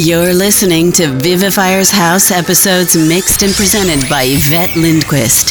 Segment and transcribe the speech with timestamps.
[0.00, 5.50] You're listening to Vivifier's House episodes mixed and presented by Yvette Lindquist.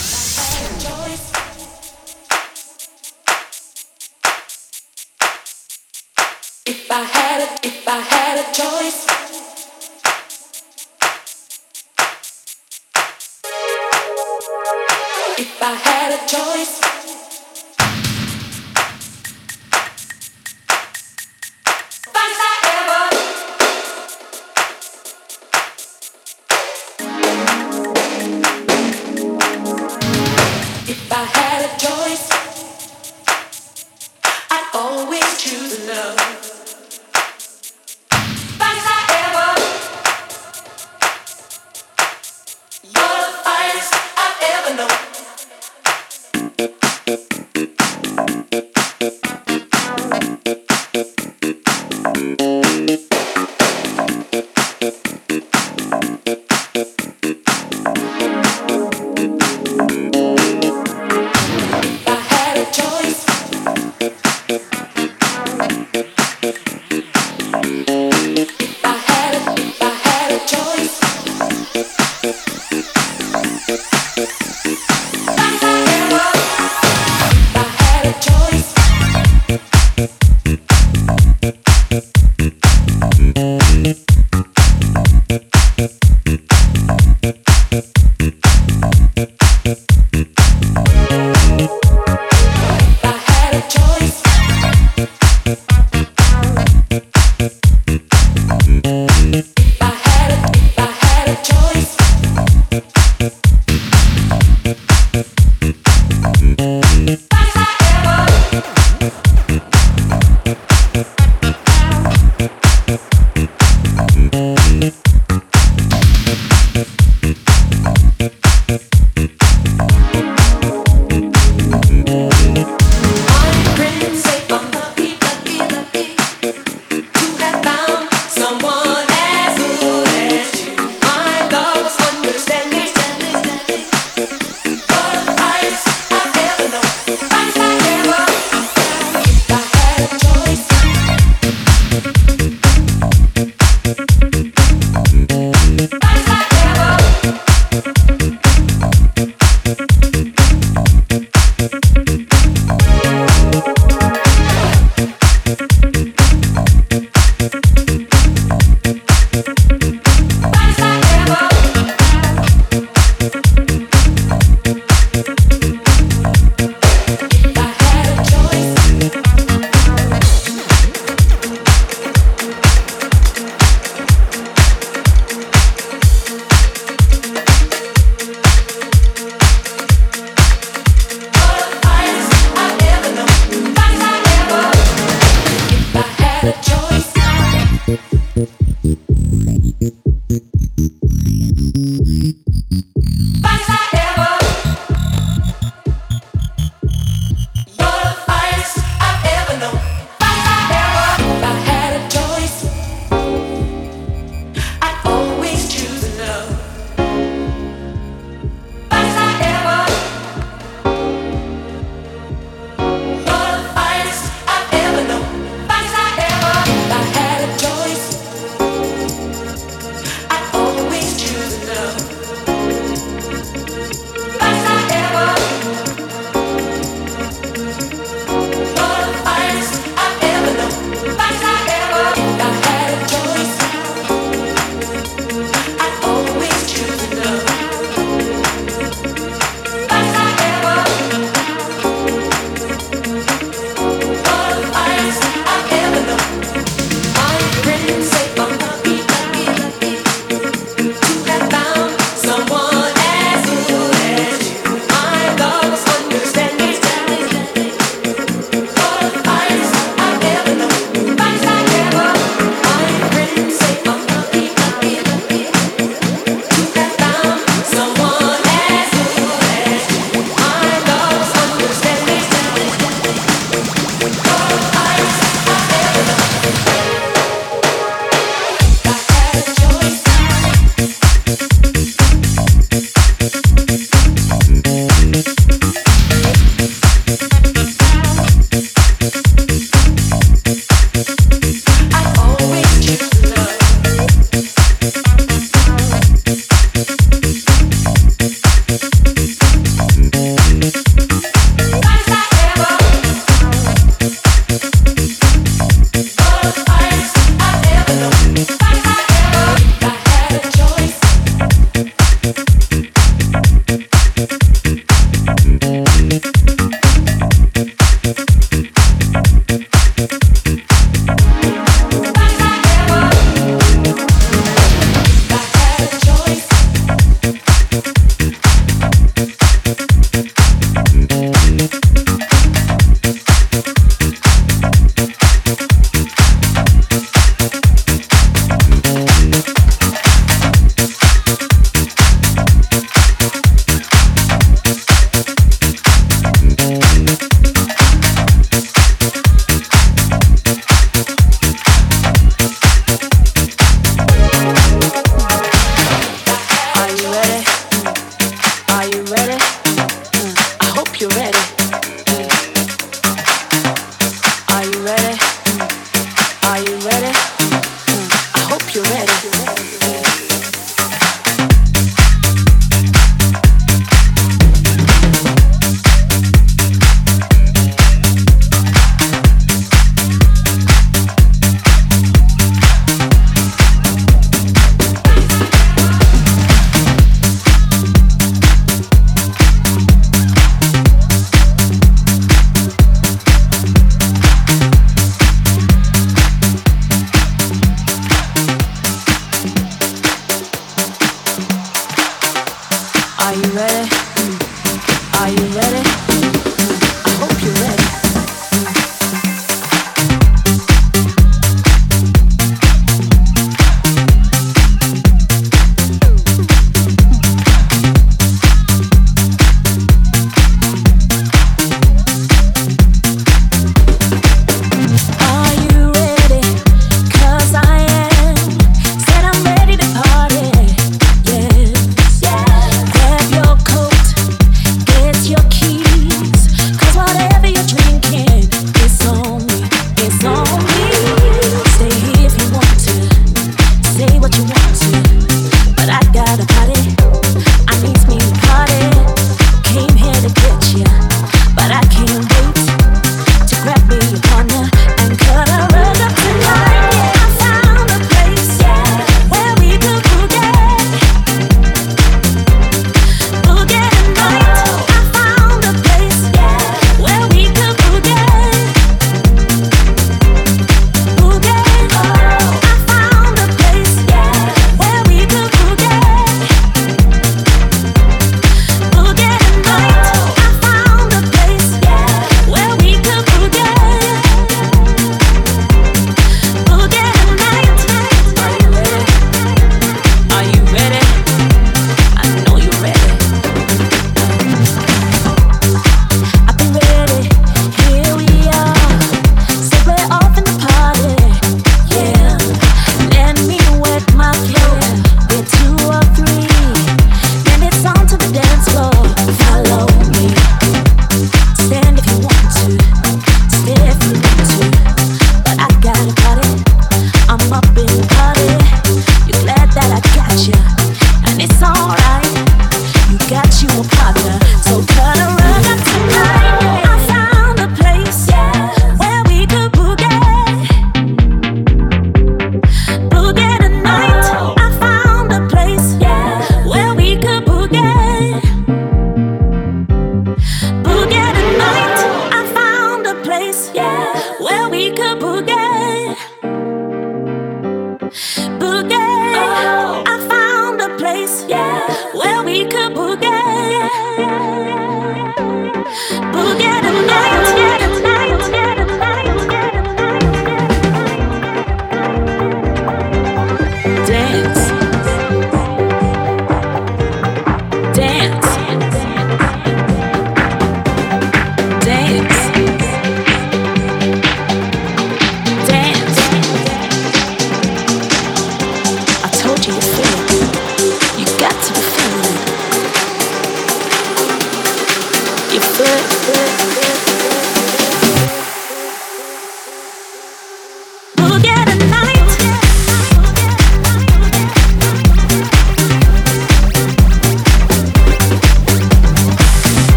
[6.65, 6.89] If
[15.61, 16.86] I had a choice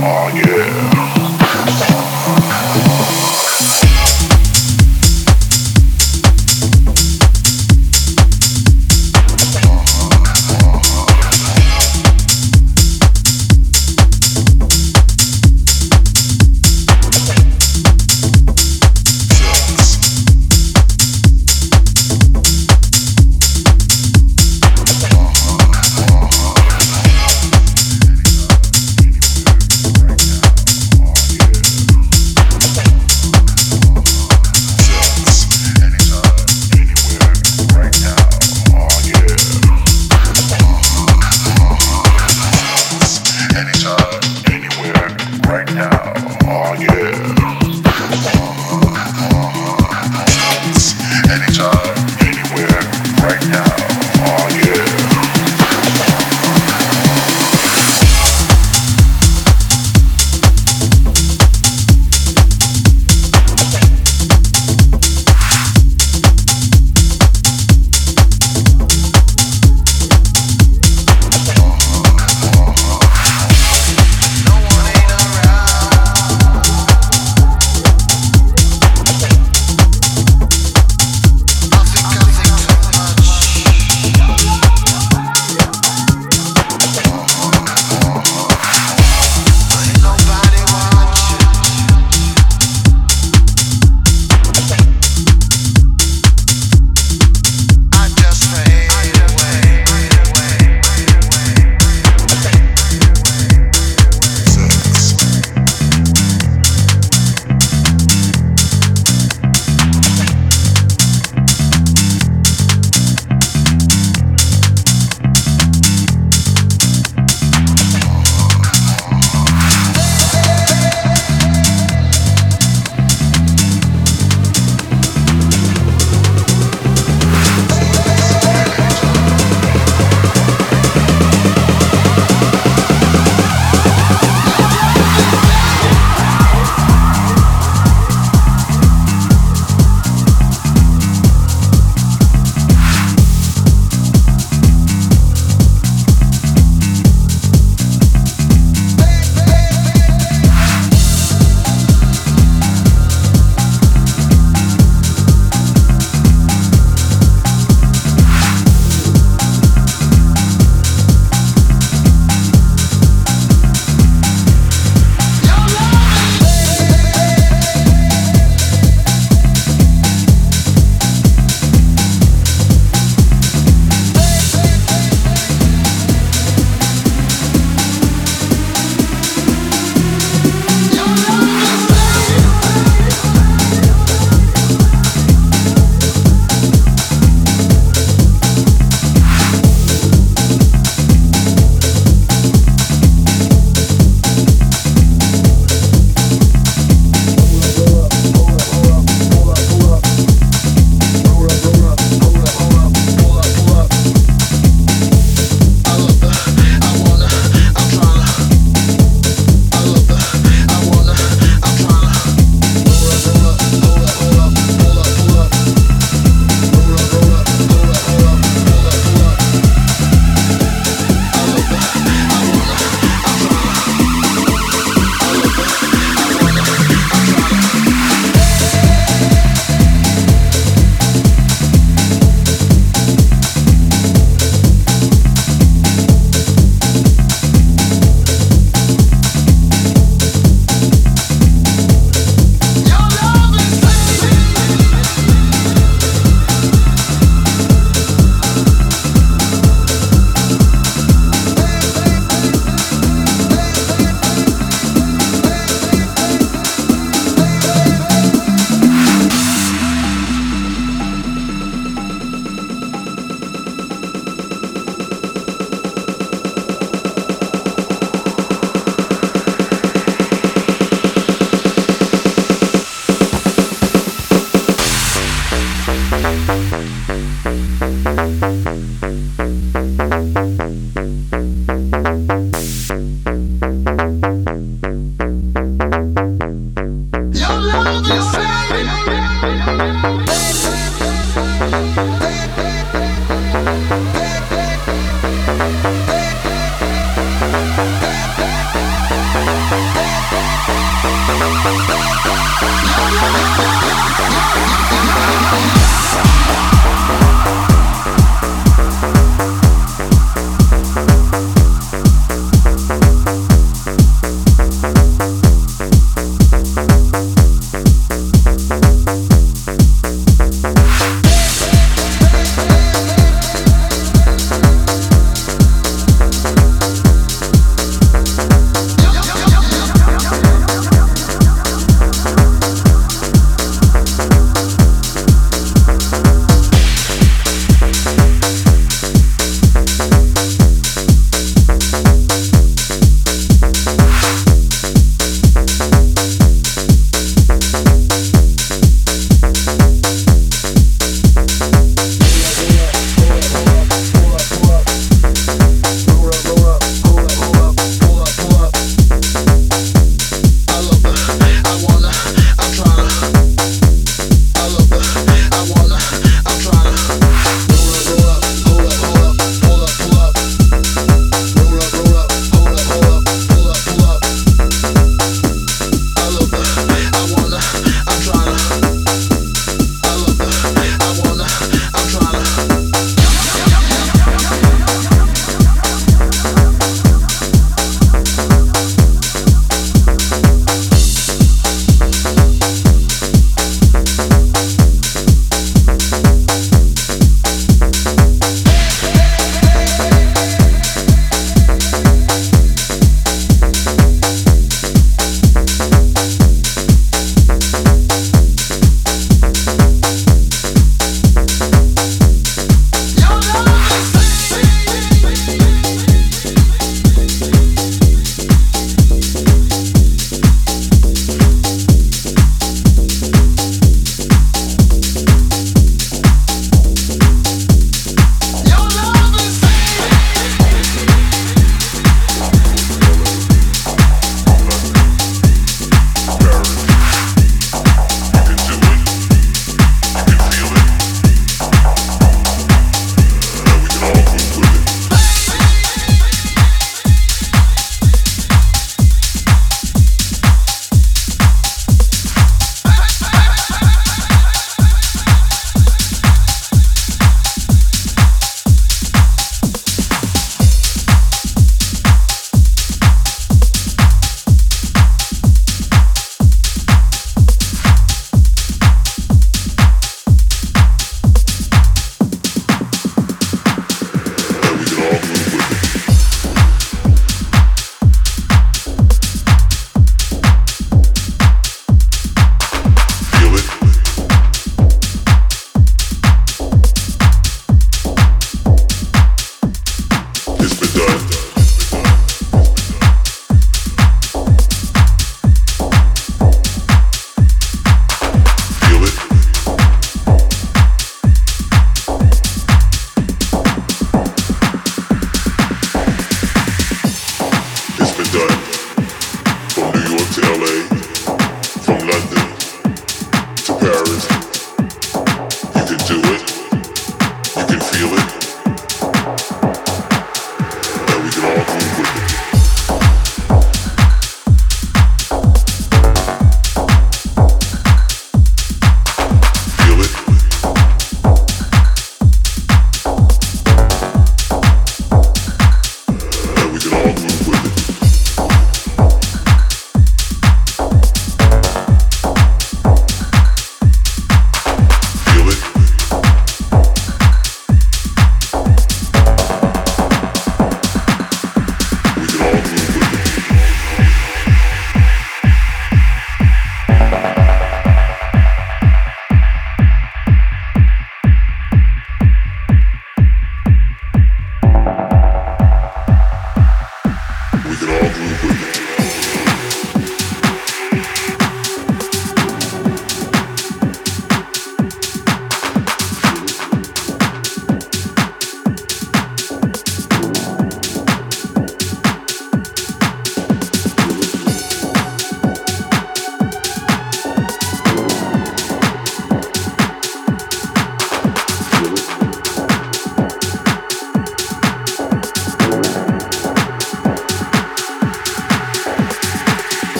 [0.00, 0.97] Baby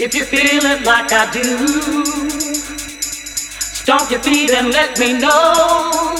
[0.00, 1.42] If you feel it like I do,
[3.58, 6.14] stomp your feet and let me know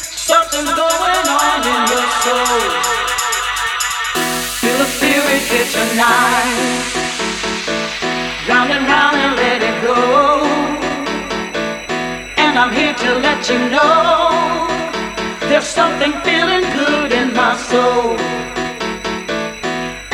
[0.00, 2.62] something's going on in your soul.
[4.62, 7.02] Feel the spirit hit tonight,
[8.48, 9.98] round and round and let it go.
[12.38, 14.68] And I'm here to let you know
[15.48, 18.16] there's something feeling good in my soul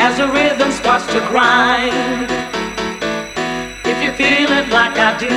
[0.08, 2.30] as the rhythm starts to grind
[3.92, 5.36] If you feel it like I do.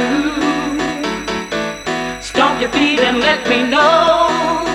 [2.22, 4.71] Stomp your feet and let me know